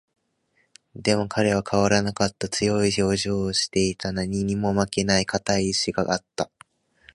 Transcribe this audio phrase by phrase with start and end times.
[0.95, 2.49] でも、彼は変わらなかった。
[2.49, 4.11] 強い表情をしていた。
[4.11, 6.49] 何にも負けない固い意志があった。